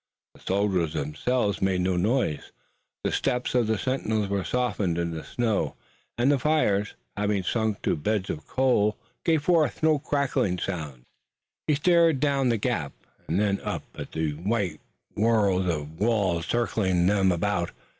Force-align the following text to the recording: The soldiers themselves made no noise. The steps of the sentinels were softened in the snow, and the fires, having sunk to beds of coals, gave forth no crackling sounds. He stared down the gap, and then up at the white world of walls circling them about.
The 0.33 0.41
soldiers 0.41 0.93
themselves 0.95 1.61
made 1.61 1.81
no 1.81 1.95
noise. 1.95 2.51
The 3.03 3.11
steps 3.11 3.53
of 3.53 3.67
the 3.67 3.77
sentinels 3.77 4.29
were 4.29 4.43
softened 4.43 4.97
in 4.97 5.11
the 5.11 5.23
snow, 5.23 5.75
and 6.17 6.31
the 6.31 6.39
fires, 6.39 6.95
having 7.15 7.43
sunk 7.43 7.83
to 7.83 7.95
beds 7.95 8.31
of 8.31 8.47
coals, 8.47 8.95
gave 9.23 9.43
forth 9.43 9.83
no 9.83 9.99
crackling 9.99 10.57
sounds. 10.57 11.05
He 11.67 11.75
stared 11.75 12.19
down 12.19 12.49
the 12.49 12.57
gap, 12.57 12.93
and 13.27 13.39
then 13.39 13.61
up 13.63 13.83
at 13.95 14.13
the 14.13 14.31
white 14.31 14.81
world 15.15 15.67
of 15.69 15.99
walls 15.99 16.47
circling 16.47 17.05
them 17.05 17.31
about. 17.31 17.69